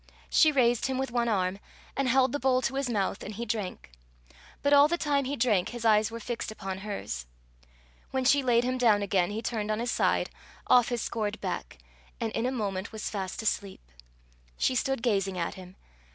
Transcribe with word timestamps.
She 0.31 0.51
raised 0.51 0.87
him 0.87 0.97
with 0.97 1.11
one 1.11 1.29
arm, 1.29 1.59
and 1.95 2.09
held 2.09 2.31
the 2.31 2.39
bowl 2.39 2.63
to 2.63 2.73
his 2.73 2.89
mouth, 2.89 3.21
and 3.21 3.35
he 3.35 3.45
drank; 3.45 3.91
but 4.63 4.73
all 4.73 4.87
the 4.87 4.97
time 4.97 5.25
he 5.25 5.35
drank, 5.35 5.69
his 5.69 5.85
eyes 5.85 6.09
were 6.09 6.19
fixed 6.19 6.51
upon 6.51 6.79
hers. 6.79 7.27
When 8.09 8.25
she 8.25 8.41
laid 8.41 8.63
him 8.63 8.79
down 8.79 9.03
again, 9.03 9.29
he 9.29 9.43
turned 9.43 9.69
on 9.69 9.77
his 9.79 9.91
side, 9.91 10.31
off 10.65 10.89
his 10.89 11.03
scored 11.03 11.39
back, 11.39 11.77
and 12.19 12.31
in 12.31 12.47
a 12.47 12.51
moment 12.51 12.91
was 12.91 13.11
fast 13.11 13.43
asleep. 13.43 13.91
She 14.57 14.73
stood 14.73 15.03
gazing 15.03 15.37
at 15.37 15.53
him. 15.53 15.75